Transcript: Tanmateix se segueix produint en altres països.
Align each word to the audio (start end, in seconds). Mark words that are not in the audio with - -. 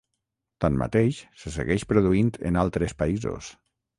Tanmateix 0.63 1.19
se 1.41 1.53
segueix 1.57 1.85
produint 1.93 2.33
en 2.51 2.59
altres 2.63 2.99
països. 3.03 3.53